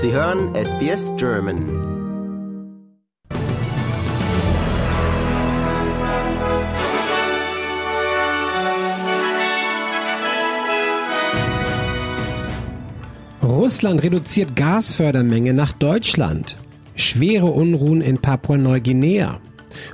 Sie 0.00 0.12
hören 0.12 0.54
SBS 0.54 1.10
German. 1.16 1.58
Russland 13.42 14.04
reduziert 14.04 14.54
Gasfördermenge 14.54 15.52
nach 15.52 15.72
Deutschland. 15.72 16.56
Schwere 16.94 17.46
Unruhen 17.46 18.00
in 18.00 18.18
Papua-Neuguinea. 18.18 19.40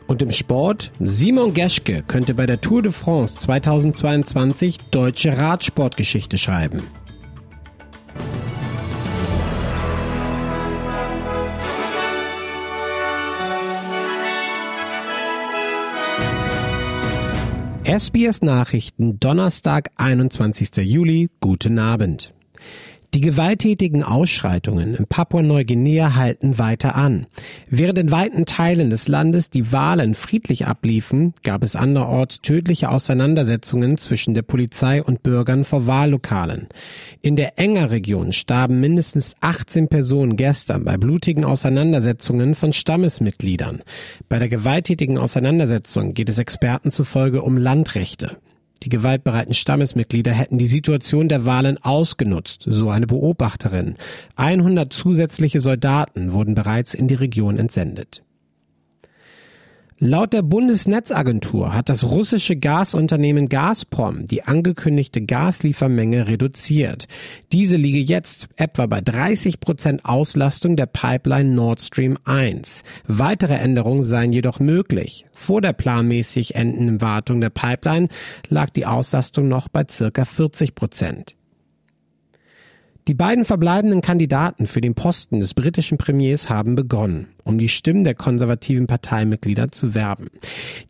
Und 0.07 0.21
im 0.21 0.33
Sport, 0.33 0.93
Simon 1.01 1.55
Geschke 1.55 2.05
könnte 2.07 2.35
bei 2.35 2.45
der 2.45 2.61
Tour 2.61 2.83
de 2.83 2.93
France 2.93 3.39
2022 3.39 4.77
deutsche 4.91 5.39
Radsportgeschichte 5.39 6.37
schreiben. 6.37 6.83
SBS 17.97 18.43
Nachrichten, 18.43 19.21
Donnerstag, 19.21 19.89
21. 19.99 20.79
Juli, 20.79 21.31
guten 21.39 21.79
Abend. 21.79 22.35
Die 23.15 23.21
gewalttätigen 23.21 24.03
Ausschreitungen 24.03 24.97
in 24.97 25.07
Papua-Neuguinea 25.07 26.17
halten 26.17 26.59
weiter 26.59 26.97
an. 26.97 27.29
Während 27.71 27.97
in 27.97 28.11
weiten 28.11 28.45
Teilen 28.45 28.91
des 28.91 29.07
Landes 29.07 29.51
die 29.51 29.71
Wahlen 29.71 30.17
friedlich 30.17 30.67
abliefen, 30.67 31.33
gab 31.45 31.63
es 31.63 31.77
anderorts 31.77 32.41
tödliche 32.41 32.89
Auseinandersetzungen 32.89 33.99
zwischen 33.99 34.35
der 34.35 34.43
Polizei 34.43 35.01
und 35.01 35.23
Bürgern 35.23 35.63
vor 35.63 35.87
Wahllokalen. 35.87 36.67
In 37.23 37.37
der 37.37 37.57
Enger-Region 37.61 38.33
starben 38.33 38.81
mindestens 38.81 39.37
18 39.41 39.87
Personen 39.87 40.35
gestern 40.35 40.85
bei 40.85 40.97
blutigen 40.97 41.45
Auseinandersetzungen 41.45 42.57
von 42.57 42.73
Stammesmitgliedern. 42.73 43.85
Bei 44.29 44.41
der 44.41 44.49
gewalttätigen 44.49 45.19
Auseinandersetzung 45.19 46.15
geht 46.15 46.31
es 46.31 46.41
Experten 46.41 46.91
zufolge 46.91 47.43
um 47.43 47.59
Landrechte. 47.59 48.39
Die 48.83 48.89
gewaltbereiten 48.89 49.55
Stammesmitglieder 49.55 50.33
hätten 50.33 50.59
die 50.59 50.67
Situation 50.67 51.29
der 51.29 51.47
Wahlen 51.47 51.79
ausgenutzt, 51.83 52.65
so 52.69 52.91
eine 52.91 53.07
Beobachterin. 53.07 53.97
100 54.37 54.93
zusätzliche 54.93 55.61
Soldaten 55.61 56.33
wurden 56.33 56.55
bereits 56.55 56.93
in 56.93 57.09
die 57.09 57.15
Region 57.15 57.59
entsendet. 57.59 58.23
Laut 60.01 60.33
der 60.33 60.43
Bundesnetzagentur 60.43 61.73
hat 61.73 61.89
das 61.89 62.03
russische 62.03 62.57
Gasunternehmen 62.57 63.49
Gazprom 63.49 64.27
die 64.27 64.43
angekündigte 64.43 65.23
Gasliefermenge 65.23 66.27
reduziert. 66.27 67.07
Diese 67.53 67.77
liege 67.77 68.01
jetzt 68.01 68.49
etwa 68.57 68.87
bei 68.87 69.01
30 69.01 69.61
Prozent 69.61 70.05
Auslastung 70.05 70.75
der 70.75 70.87
Pipeline 70.87 71.55
Nord 71.55 71.81
Stream 71.81 72.19
1. 72.25 72.83
Weitere 73.07 73.55
Änderungen 73.55 74.03
seien 74.03 74.33
jedoch 74.33 74.59
möglich. 74.59 75.27
Vor 75.33 75.61
der 75.61 75.73
planmäßig 75.73 76.57
endenden 76.57 77.01
Wartung 77.01 77.41
der 77.41 77.51
Pipeline 77.51 78.09
lag 78.49 78.71
die 78.71 78.87
Auslastung 78.87 79.47
noch 79.47 79.69
bei 79.69 79.85
circa 79.89 80.25
40 80.25 80.75
Prozent. 80.75 81.37
Die 83.07 83.13
beiden 83.13 83.45
verbleibenden 83.45 84.01
Kandidaten 84.01 84.67
für 84.67 84.81
den 84.81 84.95
Posten 84.95 85.41
des 85.41 85.53
britischen 85.53 85.99
Premiers 85.99 86.49
haben 86.49 86.75
begonnen, 86.75 87.29
um 87.43 87.59
die 87.59 87.69
Stimmen 87.69 88.03
der 88.03 88.15
konservativen 88.15 88.87
Parteimitglieder 88.87 89.71
zu 89.71 89.95
werben. 89.95 90.29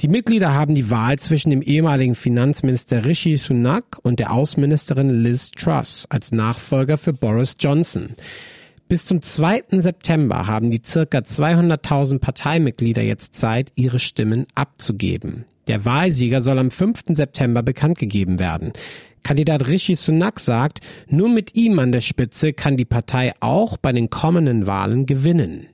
Die 0.00 0.06
Mitglieder 0.06 0.54
haben 0.54 0.76
die 0.76 0.90
Wahl 0.90 1.18
zwischen 1.18 1.50
dem 1.50 1.60
ehemaligen 1.60 2.14
Finanzminister 2.14 3.04
Rishi 3.04 3.36
Sunak 3.36 3.98
und 4.04 4.20
der 4.20 4.32
Außenministerin 4.32 5.10
Liz 5.10 5.50
Truss 5.50 6.06
als 6.08 6.30
Nachfolger 6.30 6.98
für 6.98 7.12
Boris 7.12 7.56
Johnson. 7.58 8.10
Bis 8.86 9.06
zum 9.06 9.20
2. 9.20 9.64
September 9.80 10.46
haben 10.46 10.70
die 10.70 10.82
circa 10.86 11.18
200.000 11.18 12.20
Parteimitglieder 12.20 13.02
jetzt 13.02 13.34
Zeit, 13.34 13.72
ihre 13.74 13.98
Stimmen 13.98 14.46
abzugeben. 14.54 15.46
Der 15.66 15.84
Wahlsieger 15.84 16.42
soll 16.42 16.60
am 16.60 16.70
5. 16.70 17.06
September 17.08 17.64
bekannt 17.64 17.98
gegeben 17.98 18.38
werden. 18.38 18.72
Kandidat 19.24 19.66
Rishi 19.66 19.96
Sunak 19.96 20.38
sagt, 20.38 20.80
nur 21.08 21.28
mit 21.28 21.56
ihm 21.56 21.78
an 21.80 21.90
der 21.90 22.02
Spitze 22.02 22.52
kann 22.52 22.76
die 22.76 22.84
Partei 22.84 23.32
auch 23.40 23.76
bei 23.76 23.90
den 23.90 24.10
kommenden 24.10 24.66
Wahlen 24.68 25.06
gewinnen. 25.06 25.66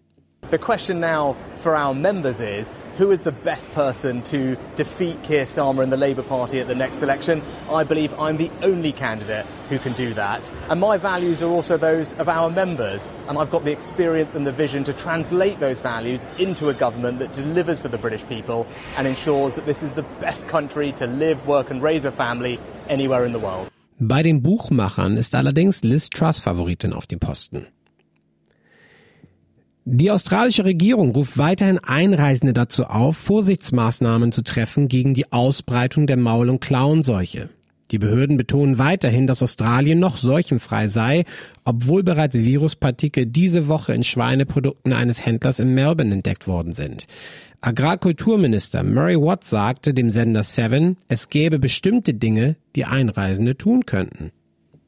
The 0.50 0.58
question 0.58 0.98
now 0.98 1.36
for 1.58 1.76
our 1.76 1.94
members 1.94 2.40
is 2.40 2.74
who 2.96 3.12
is 3.12 3.22
the 3.22 3.30
best 3.30 3.70
person 3.70 4.20
to 4.24 4.56
defeat 4.74 5.22
Keir 5.22 5.44
Starmer 5.44 5.80
and 5.84 5.92
the 5.92 5.96
Labour 5.96 6.24
Party 6.24 6.58
at 6.58 6.66
the 6.66 6.74
next 6.74 7.02
election? 7.02 7.40
I 7.70 7.84
believe 7.84 8.12
I'm 8.18 8.36
the 8.36 8.50
only 8.60 8.90
candidate 8.90 9.46
who 9.68 9.78
can 9.78 9.92
do 9.92 10.12
that. 10.14 10.50
And 10.68 10.80
my 10.80 10.96
values 10.96 11.40
are 11.40 11.48
also 11.48 11.76
those 11.76 12.14
of 12.14 12.28
our 12.28 12.50
members. 12.50 13.12
And 13.28 13.38
I've 13.38 13.50
got 13.52 13.64
the 13.64 13.70
experience 13.70 14.34
and 14.34 14.44
the 14.44 14.50
vision 14.50 14.82
to 14.84 14.92
translate 14.92 15.60
those 15.60 15.78
values 15.78 16.26
into 16.38 16.68
a 16.68 16.74
government 16.74 17.20
that 17.20 17.32
delivers 17.32 17.80
for 17.80 17.86
the 17.88 17.98
British 17.98 18.26
people 18.26 18.66
and 18.96 19.06
ensures 19.06 19.54
that 19.54 19.66
this 19.66 19.84
is 19.84 19.92
the 19.92 20.02
best 20.18 20.48
country 20.48 20.90
to 20.92 21.06
live, 21.06 21.46
work 21.46 21.70
and 21.70 21.80
raise 21.80 22.04
a 22.04 22.10
family 22.10 22.58
anywhere 22.88 23.24
in 23.24 23.32
the 23.32 23.38
world. 23.38 23.70
Bei 24.00 24.24
den 24.24 24.42
Buchmachern 24.42 25.16
ist 25.16 25.36
allerdings 25.36 25.84
Liz 25.84 26.08
Truss 26.10 26.40
Favoritin 26.40 26.92
auf 26.92 27.06
dem 27.06 27.20
Posten. 27.20 27.68
Die 29.92 30.12
australische 30.12 30.64
Regierung 30.64 31.10
ruft 31.10 31.36
weiterhin 31.36 31.80
Einreisende 31.80 32.52
dazu 32.52 32.84
auf, 32.84 33.16
Vorsichtsmaßnahmen 33.16 34.30
zu 34.30 34.44
treffen 34.44 34.86
gegen 34.86 35.14
die 35.14 35.32
Ausbreitung 35.32 36.06
der 36.06 36.16
Maul- 36.16 36.48
und 36.48 36.60
Klauenseuche. 36.60 37.48
Die 37.90 37.98
Behörden 37.98 38.36
betonen 38.36 38.78
weiterhin, 38.78 39.26
dass 39.26 39.42
Australien 39.42 39.98
noch 39.98 40.16
seuchenfrei 40.16 40.86
sei, 40.86 41.24
obwohl 41.64 42.04
bereits 42.04 42.36
Viruspartikel 42.36 43.26
diese 43.26 43.66
Woche 43.66 43.92
in 43.92 44.04
Schweineprodukten 44.04 44.92
eines 44.92 45.26
Händlers 45.26 45.58
in 45.58 45.74
Melbourne 45.74 46.14
entdeckt 46.14 46.46
worden 46.46 46.72
sind. 46.72 47.08
Agrarkulturminister 47.60 48.84
Murray 48.84 49.20
Watt 49.20 49.42
sagte 49.42 49.92
dem 49.92 50.10
Sender 50.10 50.44
Seven, 50.44 50.98
es 51.08 51.30
gäbe 51.30 51.58
bestimmte 51.58 52.14
Dinge, 52.14 52.54
die 52.76 52.84
Einreisende 52.84 53.58
tun 53.58 53.86
könnten. 53.86 54.30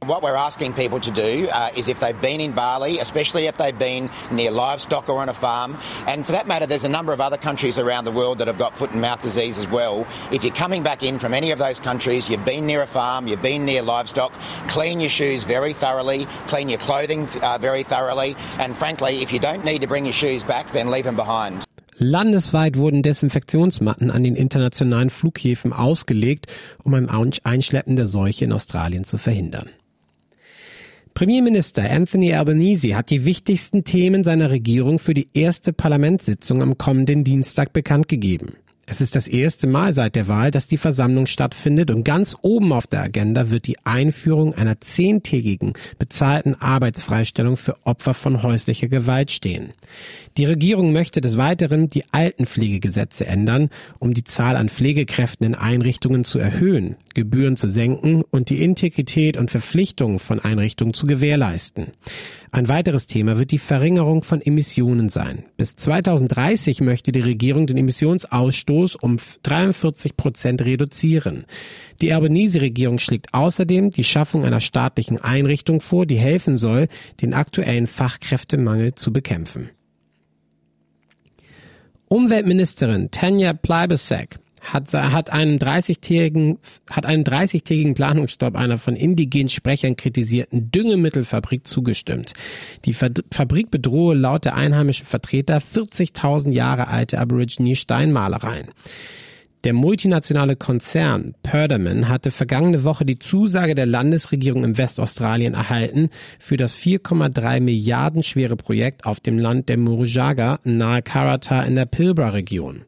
What 0.05 0.21
we're 0.21 0.35
asking 0.35 0.73
people 0.73 0.99
to 0.99 1.13
do 1.13 1.49
uh, 1.53 1.71
is 1.77 1.87
if 1.87 2.01
they've 2.01 2.21
been 2.21 2.41
in 2.41 2.51
Bali, 2.51 2.99
especially 2.99 3.47
if 3.47 3.57
they've 3.57 3.79
been 3.79 4.11
near 4.33 4.51
livestock 4.51 5.09
or 5.09 5.21
on 5.21 5.29
a 5.29 5.35
farm, 5.35 5.79
and 6.09 6.27
for 6.27 6.33
that 6.33 6.49
matter, 6.49 6.67
there's 6.67 6.83
a 6.83 6.89
number 6.89 7.13
of 7.13 7.21
other 7.21 7.37
countries 7.37 7.79
around 7.79 8.05
the 8.05 8.11
world 8.11 8.39
that 8.39 8.49
have 8.49 8.59
got 8.59 8.77
foot 8.77 8.91
and 8.91 9.01
mouth 9.01 9.23
disease 9.23 9.59
as 9.59 9.69
well. 9.69 10.05
If 10.33 10.43
you're 10.43 10.53
coming 10.53 10.83
back 10.83 11.05
in 11.05 11.21
from 11.21 11.33
any 11.33 11.53
of 11.53 11.61
those 11.61 11.79
countries, 11.79 12.29
you've 12.29 12.45
been 12.45 12.67
near 12.67 12.83
a 12.83 12.87
farm, 12.89 13.29
you've 13.29 13.43
been 13.43 13.65
near 13.65 13.81
livestock, 13.81 14.33
clean 14.67 14.99
your 14.99 15.09
shoes 15.09 15.45
very 15.45 15.73
thoroughly, 15.73 16.27
clean 16.49 16.69
your 16.69 16.81
clothing 16.81 17.29
uh, 17.41 17.59
very 17.59 17.85
thoroughly, 17.85 18.35
and 18.59 18.77
frankly, 18.77 19.23
if 19.23 19.33
you 19.33 19.39
don't 19.39 19.65
need 19.65 19.83
to 19.83 19.87
bring 19.87 20.05
your 20.05 20.15
shoes 20.15 20.43
back, 20.43 20.73
then 20.73 20.91
leave 20.91 21.05
them 21.05 21.15
behind. 21.15 21.65
Landesweit 21.99 22.77
wurden 22.77 23.03
Desinfektionsmatten 23.03 24.11
an 24.11 24.25
den 24.25 24.35
internationalen 24.35 25.11
Flughäfen 25.11 25.73
ausgelegt, 25.73 26.49
um 26.83 26.95
ein 26.95 27.09
Einschleppen 27.09 27.95
der 27.95 28.07
Seuche 28.07 28.45
in 28.45 28.53
Australien 28.53 29.05
zu 29.05 29.17
verhindern. 29.17 29.71
Premierminister 31.15 31.89
Anthony 31.91 32.33
Albanese 32.34 32.97
hat 32.97 33.11
die 33.11 33.25
wichtigsten 33.25 33.84
Themen 33.84 34.25
seiner 34.25 34.50
Regierung 34.50 34.99
für 34.99 35.15
die 35.15 35.28
erste 35.34 35.73
Parlamentssitzung 35.73 36.62
am 36.62 36.78
kommenden 36.78 37.25
Dienstag 37.25 37.73
bekannt 37.73 38.09
gegeben. 38.09 38.55
Es 38.84 39.00
ist 39.00 39.15
das 39.15 39.28
erste 39.28 39.69
Mal 39.69 39.95
seit 39.95 40.17
der 40.17 40.27
Wahl, 40.27 40.50
dass 40.50 40.67
die 40.67 40.77
Versammlung 40.77 41.27
stattfindet 41.27 41.91
und 41.91 42.05
ganz 42.05 42.37
oben 42.43 42.73
auf 42.73 42.87
der 42.87 43.03
Agenda 43.03 43.50
wird 43.50 43.67
die 43.67 43.78
Einführung 43.84 44.55
einer 44.55 44.81
zehntägigen 44.81 45.75
bezahlten 45.99 46.61
Arbeitsfreistellung 46.61 47.56
für 47.56 47.77
Opfer 47.84 48.12
von 48.12 48.43
häuslicher 48.43 48.89
Gewalt 48.89 49.31
stehen. 49.31 49.73
Die 50.38 50.47
Regierung 50.47 50.93
möchte 50.93 51.20
des 51.20 51.37
Weiteren 51.37 51.91
die 51.91 52.04
Altenpflegegesetze 52.10 53.26
ändern, 53.26 53.69
um 53.98 54.15
die 54.15 54.25
Zahl 54.25 54.56
an 54.56 54.70
Pflegekräften 54.70 55.47
in 55.47 55.54
Einrichtungen 55.54 56.25
zu 56.25 56.38
erhöhen, 56.38 56.97
Gebühren 57.12 57.56
zu 57.56 57.69
senken 57.69 58.22
und 58.31 58.48
die 58.48 58.62
Integrität 58.62 59.37
und 59.37 59.50
Verpflichtungen 59.50 60.19
von 60.19 60.40
Einrichtungen 60.40 60.94
zu 60.94 61.06
gewährleisten. 61.06 61.88
Ein 62.50 62.69
weiteres 62.69 63.06
Thema 63.06 63.38
wird 63.38 63.50
die 63.50 63.58
Verringerung 63.58 64.23
von 64.23 64.40
Emissionen 64.40 65.11
sein. 65.11 65.44
Bis 65.58 65.76
2030 65.76 66.81
möchte 66.81 67.12
die 67.12 67.20
Regierung 67.20 67.67
den 67.67 67.76
Emissionsausstoß 67.76 68.96
um 68.96 69.19
43 69.43 70.17
Prozent 70.17 70.62
reduzieren. 70.62 71.44
Die 72.00 72.14
Albanese-Regierung 72.14 72.99
schlägt 72.99 73.35
außerdem 73.35 73.90
die 73.90 74.05
Schaffung 74.05 74.46
einer 74.46 74.61
staatlichen 74.61 75.19
Einrichtung 75.19 75.82
vor, 75.82 76.06
die 76.06 76.17
helfen 76.17 76.56
soll, 76.56 76.88
den 77.20 77.35
aktuellen 77.35 77.87
Fachkräftemangel 77.87 78.94
zu 78.94 79.12
bekämpfen. 79.12 79.70
Umweltministerin 82.12 83.11
Tanja 83.11 83.55
Plibersek 83.55 84.38
hat, 84.61 84.93
hat 84.93 85.32
einen 85.32 85.59
30-tägigen, 85.59 86.59
hat 86.91 87.06
einen 87.06 87.25
30-tägigen 87.25 87.94
Planungsstopp 87.94 88.55
einer 88.55 88.76
von 88.76 88.97
indigenen 88.97 89.49
Sprechern 89.49 89.97
kritisierten 89.97 90.70
Düngemittelfabrik 90.70 91.67
zugestimmt. 91.67 92.35
Die 92.85 92.93
Fabrik 92.93 93.70
bedrohe 93.70 94.14
laut 94.14 94.44
der 94.44 94.56
einheimischen 94.56 95.06
Vertreter 95.06 95.56
40.000 95.56 96.50
Jahre 96.50 96.88
alte 96.88 97.19
Aborigine 97.19 97.76
Steinmalereien. 97.76 98.69
Der 99.64 99.75
multinationale 99.75 100.56
Konzern 100.56 101.35
Perdaman 101.44 102.09
hatte 102.09 102.32
vergangene 102.32 102.82
Woche 102.82 103.05
die 103.05 103.20
Zusage 103.20 103.76
der 103.76 103.87
Landesregierung 103.87 104.64
in 104.64 104.76
Westaustralien 104.76 105.55
erhalten 105.55 106.11
für 106.41 106.56
das 106.56 106.76
4,3 106.76 107.61
Milliarden 107.61 108.25
schwere 108.25 108.56
Projekt 108.56 109.06
auf 109.06 109.20
dem 109.20 109.38
Land 109.38 109.69
der 109.69 109.79
Murujaga 109.79 110.59
nahe 110.64 111.00
Karata 111.03 111.62
in 111.62 111.76
der 111.76 111.87
Pilbara-Region. 111.87 112.82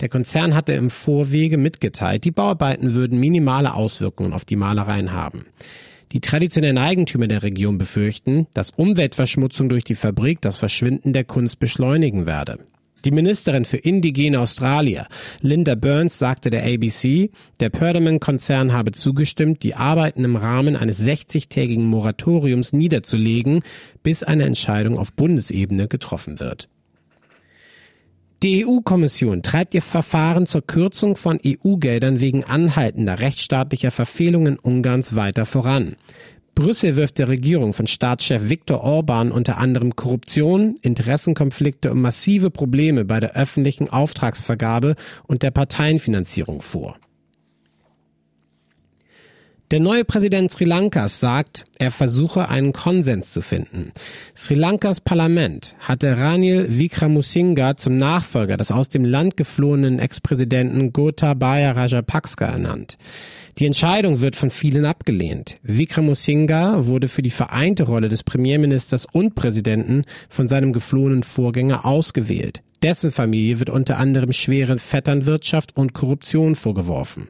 Der 0.00 0.10
Konzern 0.10 0.54
hatte 0.54 0.74
im 0.74 0.90
Vorwege 0.90 1.56
mitgeteilt, 1.56 2.24
die 2.24 2.32
Bauarbeiten 2.32 2.94
würden 2.94 3.18
minimale 3.18 3.72
Auswirkungen 3.72 4.34
auf 4.34 4.44
die 4.44 4.56
Malereien 4.56 5.12
haben. 5.12 5.46
Die 6.12 6.20
traditionellen 6.20 6.78
Eigentümer 6.78 7.28
der 7.28 7.42
Region 7.42 7.78
befürchten, 7.78 8.46
dass 8.52 8.70
Umweltverschmutzung 8.70 9.70
durch 9.70 9.84
die 9.84 9.94
Fabrik 9.94 10.42
das 10.42 10.56
Verschwinden 10.56 11.14
der 11.14 11.24
Kunst 11.24 11.60
beschleunigen 11.60 12.26
werde. 12.26 12.58
Die 13.04 13.10
Ministerin 13.10 13.64
für 13.64 13.78
indigene 13.78 14.40
Australier, 14.40 15.06
Linda 15.40 15.74
Burns, 15.74 16.18
sagte 16.18 16.50
der 16.50 16.64
ABC, 16.64 17.30
der 17.60 17.70
Perdaman-Konzern 17.70 18.72
habe 18.72 18.92
zugestimmt, 18.92 19.62
die 19.62 19.74
Arbeiten 19.74 20.24
im 20.24 20.36
Rahmen 20.36 20.76
eines 20.76 21.00
60-tägigen 21.00 21.84
Moratoriums 21.84 22.72
niederzulegen, 22.72 23.62
bis 24.02 24.22
eine 24.22 24.44
Entscheidung 24.44 24.98
auf 24.98 25.14
Bundesebene 25.14 25.88
getroffen 25.88 26.40
wird. 26.40 26.68
Die 28.42 28.64
EU-Kommission 28.64 29.42
treibt 29.42 29.74
ihr 29.74 29.82
Verfahren 29.82 30.46
zur 30.46 30.62
Kürzung 30.62 31.14
von 31.14 31.38
EU-Geldern 31.44 32.20
wegen 32.20 32.42
anhaltender 32.42 33.18
rechtsstaatlicher 33.18 33.90
Verfehlungen 33.90 34.58
Ungarns 34.58 35.14
weiter 35.14 35.44
voran. 35.44 35.96
Brüssel 36.60 36.94
wirft 36.96 37.16
der 37.16 37.28
Regierung 37.28 37.72
von 37.72 37.86
Staatschef 37.86 38.50
Viktor 38.50 38.84
Orban 38.84 39.32
unter 39.32 39.56
anderem 39.56 39.96
Korruption, 39.96 40.76
Interessenkonflikte 40.82 41.90
und 41.90 42.02
massive 42.02 42.50
Probleme 42.50 43.06
bei 43.06 43.18
der 43.18 43.34
öffentlichen 43.34 43.88
Auftragsvergabe 43.88 44.94
und 45.26 45.42
der 45.42 45.52
Parteienfinanzierung 45.52 46.60
vor. 46.60 46.98
Der 49.70 49.78
neue 49.78 50.04
Präsident 50.04 50.50
Sri 50.50 50.64
Lankas 50.64 51.20
sagt, 51.20 51.64
er 51.78 51.92
versuche 51.92 52.48
einen 52.48 52.72
Konsens 52.72 53.30
zu 53.30 53.40
finden. 53.40 53.92
Sri 54.36 54.54
Lankas 54.54 55.00
Parlament 55.00 55.76
hatte 55.78 56.18
Ranil 56.18 56.66
Wickramasinghe 56.76 57.76
zum 57.76 57.96
Nachfolger 57.96 58.56
des 58.56 58.72
aus 58.72 58.88
dem 58.88 59.04
Land 59.04 59.36
geflohenen 59.36 60.00
Ex-Präsidenten 60.00 60.92
Gotabaya 60.92 61.70
Rajapaksa 61.70 62.46
ernannt. 62.46 62.98
Die 63.58 63.66
Entscheidung 63.66 64.20
wird 64.20 64.34
von 64.34 64.50
vielen 64.50 64.84
abgelehnt. 64.84 65.58
Wickramasinghe 65.62 66.88
wurde 66.88 67.06
für 67.06 67.22
die 67.22 67.30
vereinte 67.30 67.84
Rolle 67.84 68.08
des 68.08 68.24
Premierministers 68.24 69.06
und 69.12 69.36
Präsidenten 69.36 70.02
von 70.28 70.48
seinem 70.48 70.72
geflohenen 70.72 71.22
Vorgänger 71.22 71.84
ausgewählt. 71.84 72.60
Dessen 72.82 73.12
Familie 73.12 73.58
wird 73.58 73.68
unter 73.68 73.98
anderem 73.98 74.32
schwere 74.32 74.78
Vetternwirtschaft 74.78 75.76
und 75.76 75.92
Korruption 75.92 76.54
vorgeworfen. 76.54 77.28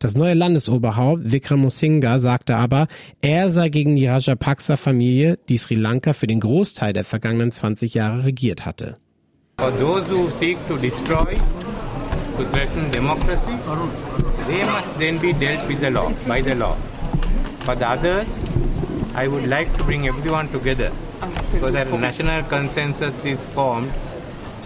Das 0.00 0.16
neue 0.16 0.34
Landesoberhaupt 0.34 1.30
Wickramasinghe 1.30 2.18
sagte 2.18 2.56
aber, 2.56 2.88
er 3.22 3.52
sei 3.52 3.68
gegen 3.68 3.94
die 3.94 4.08
Rajapaksa-Familie, 4.08 5.38
die 5.48 5.58
Sri 5.58 5.76
Lanka 5.76 6.14
für 6.14 6.26
den 6.26 6.40
Großteil 6.40 6.92
der 6.92 7.04
vergangenen 7.04 7.52
20 7.52 7.94
Jahre 7.94 8.24
regiert 8.24 8.66
hatte. 8.66 8.96
For 9.60 9.70
those 9.78 10.02
who 10.10 10.30
seek 10.38 10.56
to 10.66 10.76
destroy, 10.76 11.36
to 12.36 12.44
threaten 12.50 12.90
democracy, 12.90 13.56
they 14.48 14.64
must 14.64 14.98
then 14.98 15.18
be 15.20 15.32
dealt 15.32 15.68
with 15.68 15.78
the 15.80 15.90
law, 15.90 16.10
by 16.26 16.42
the 16.42 16.54
law. 16.54 16.76
For 17.60 17.76
the 17.76 17.86
others, 17.86 18.26
I 19.14 19.28
would 19.28 19.46
like 19.46 19.72
to 19.78 19.84
bring 19.84 20.08
everyone 20.08 20.50
together 20.50 20.90
so 21.60 21.70
that 21.70 21.86
a 21.86 21.98
national 21.98 22.42
consensus 22.44 23.24
is 23.24 23.40
formed 23.54 23.92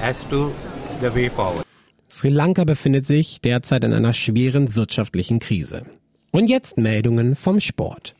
as 0.02 0.26
to 0.28 0.52
the 1.00 1.14
way 1.14 1.30
forward. 1.30 1.64
Sri 2.08 2.28
Lanka 2.28 2.64
befindet 2.64 3.06
sich 3.06 3.40
derzeit 3.40 3.84
in 3.84 3.92
einer 3.94 4.12
schweren 4.12 4.74
wirtschaftlichen 4.74 5.38
Krise. 5.38 5.86
Und 6.30 6.48
jetzt 6.48 6.76
Meldungen 6.76 7.36
vom 7.36 7.60
Sport. 7.60 8.14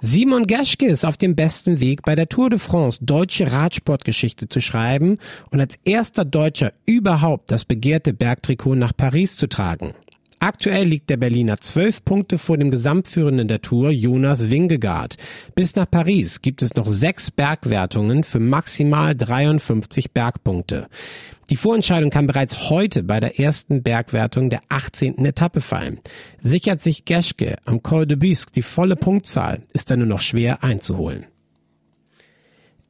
Simon 0.00 0.46
Geschke 0.46 0.86
ist 0.86 1.04
auf 1.04 1.16
dem 1.16 1.36
besten 1.36 1.78
Weg, 1.78 2.02
bei 2.02 2.16
der 2.16 2.28
Tour 2.28 2.50
de 2.50 2.58
France 2.58 2.98
deutsche 3.04 3.52
Radsportgeschichte 3.52 4.48
zu 4.48 4.60
schreiben 4.60 5.18
und 5.50 5.60
als 5.60 5.78
erster 5.84 6.24
Deutscher 6.24 6.72
überhaupt 6.86 7.52
das 7.52 7.64
begehrte 7.64 8.12
Bergtrikot 8.12 8.74
nach 8.74 8.96
Paris 8.96 9.36
zu 9.36 9.48
tragen. 9.48 9.94
Aktuell 10.42 10.88
liegt 10.88 11.08
der 11.08 11.18
Berliner 11.18 11.58
zwölf 11.58 12.04
Punkte 12.04 12.36
vor 12.36 12.58
dem 12.58 12.72
Gesamtführenden 12.72 13.46
der 13.46 13.62
Tour, 13.62 13.92
Jonas 13.92 14.50
Wingegaard. 14.50 15.16
Bis 15.54 15.76
nach 15.76 15.88
Paris 15.88 16.42
gibt 16.42 16.62
es 16.62 16.74
noch 16.74 16.88
sechs 16.88 17.30
Bergwertungen 17.30 18.24
für 18.24 18.40
maximal 18.40 19.14
53 19.14 20.10
Bergpunkte. 20.10 20.88
Die 21.48 21.54
Vorentscheidung 21.54 22.10
kann 22.10 22.26
bereits 22.26 22.70
heute 22.70 23.04
bei 23.04 23.20
der 23.20 23.38
ersten 23.38 23.84
Bergwertung 23.84 24.50
der 24.50 24.62
18. 24.68 25.24
Etappe 25.24 25.60
fallen. 25.60 26.00
Sichert 26.40 26.82
sich 26.82 27.04
Geschke 27.04 27.54
am 27.64 27.84
Col 27.84 28.08
de 28.08 28.16
Bisque 28.16 28.50
die 28.50 28.62
volle 28.62 28.96
Punktzahl, 28.96 29.62
ist 29.72 29.92
er 29.92 29.96
nur 29.96 30.08
noch 30.08 30.22
schwer 30.22 30.64
einzuholen. 30.64 31.26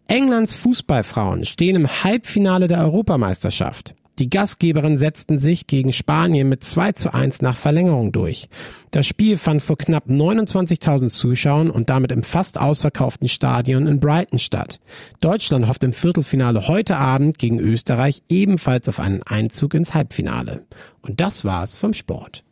Englands 0.08 0.54
Fußballfrauen 0.54 1.44
stehen 1.44 1.76
im 1.76 2.02
Halbfinale 2.02 2.66
der 2.66 2.78
Europameisterschaft. 2.78 3.94
Die 4.22 4.30
Gastgeberinnen 4.30 4.98
setzten 4.98 5.40
sich 5.40 5.66
gegen 5.66 5.92
Spanien 5.92 6.48
mit 6.48 6.62
2 6.62 6.92
zu 6.92 7.12
1 7.12 7.42
nach 7.42 7.56
Verlängerung 7.56 8.12
durch. 8.12 8.48
Das 8.92 9.04
Spiel 9.04 9.36
fand 9.36 9.62
vor 9.62 9.76
knapp 9.76 10.06
29.000 10.06 11.08
Zuschauern 11.08 11.70
und 11.70 11.90
damit 11.90 12.12
im 12.12 12.22
fast 12.22 12.56
ausverkauften 12.56 13.28
Stadion 13.28 13.88
in 13.88 13.98
Brighton 13.98 14.38
statt. 14.38 14.78
Deutschland 15.18 15.66
hofft 15.66 15.82
im 15.82 15.92
Viertelfinale 15.92 16.68
heute 16.68 16.98
Abend 16.98 17.40
gegen 17.40 17.58
Österreich 17.58 18.22
ebenfalls 18.28 18.88
auf 18.88 19.00
einen 19.00 19.24
Einzug 19.24 19.74
ins 19.74 19.92
Halbfinale. 19.92 20.66
Und 21.00 21.20
das 21.20 21.44
war's 21.44 21.76
vom 21.76 21.92
Sport. 21.92 22.44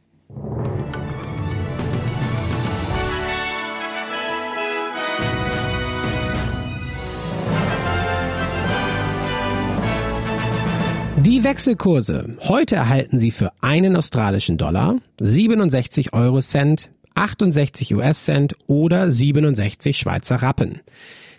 Die 11.30 11.44
Wechselkurse. 11.44 12.36
Heute 12.40 12.74
erhalten 12.74 13.20
Sie 13.20 13.30
für 13.30 13.52
einen 13.60 13.94
australischen 13.94 14.56
Dollar 14.56 14.96
67 15.20 16.12
Euro 16.12 16.40
Cent, 16.40 16.90
68 17.14 17.94
US 17.94 18.24
Cent 18.24 18.56
oder 18.66 19.08
67 19.08 19.96
Schweizer 19.96 20.42
Rappen. 20.42 20.80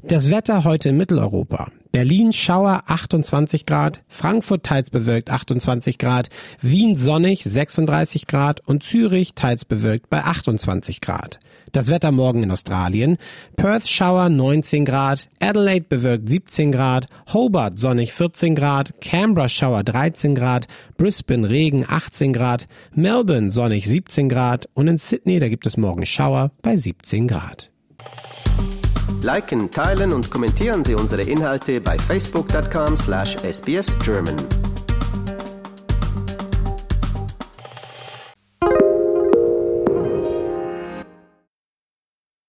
Das 0.02 0.32
Wetter 0.32 0.64
heute 0.64 0.88
in 0.88 0.98
Mitteleuropa. 0.98 1.74
Berlin 1.92 2.32
Schauer 2.32 2.84
28 2.88 3.66
Grad, 3.66 4.02
Frankfurt 4.08 4.64
teils 4.64 4.92
bewölkt 4.92 5.30
28 5.30 5.98
Grad, 5.98 6.30
Wien 6.62 6.96
sonnig 6.96 7.44
36 7.44 8.28
Grad 8.28 8.62
und 8.66 8.84
Zürich 8.84 9.36
teils 9.36 9.66
bewölkt 9.66 10.10
bei 10.10 10.24
28 10.24 11.02
Grad. 11.02 11.38
Das 11.72 11.90
Wetter 11.90 12.12
morgen 12.12 12.44
in 12.44 12.52
Australien. 12.52 13.18
Perth 13.56 13.88
Schauer 13.88 14.30
19 14.30 14.86
Grad, 14.86 15.30
Adelaide 15.40 15.88
bewölkt 15.88 16.30
17 16.30 16.72
Grad, 16.72 17.08
Hobart 17.34 17.80
sonnig 17.80 18.14
14 18.14 18.54
Grad, 18.56 18.94
Canberra 19.02 19.48
Schauer 19.48 19.84
13 19.84 20.36
Grad, 20.36 20.68
Brisbane 20.98 21.50
Regen 21.50 21.86
18 21.88 22.34
Grad, 22.34 22.68
Melbourne 22.94 23.50
sonnig 23.50 23.88
17 23.88 24.30
Grad 24.30 24.70
und 24.74 24.88
in 24.88 24.98
Sydney, 24.98 25.40
da 25.40 25.50
gibt 25.50 25.66
es 25.66 25.78
morgen 25.78 26.06
Schauer 26.06 26.52
bei 26.62 26.78
17 26.78 27.28
Grad. 27.28 27.72
Liken, 29.22 29.70
teilen 29.70 30.14
und 30.14 30.32
kommentieren 30.32 30.84
Sie 30.84 30.96
unsere 30.96 31.22
Inhalte 31.22 31.80
bei 31.80 31.96
facebook.com/sbsgerman. 31.98 34.61